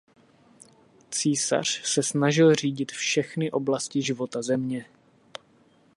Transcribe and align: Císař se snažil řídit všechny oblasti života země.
Císař 1.09 1.81
se 1.87 2.03
snažil 2.03 2.55
řídit 2.55 2.91
všechny 2.91 3.51
oblasti 3.51 4.01
života 4.01 4.41
země. 4.41 4.85